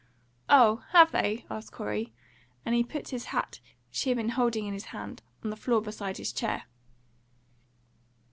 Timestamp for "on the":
5.43-5.55